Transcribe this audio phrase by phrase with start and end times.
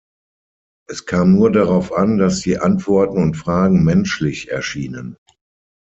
[0.89, 5.15] Es kam nur darauf an, dass die Antworten und Fragen „menschlich“ erschienen.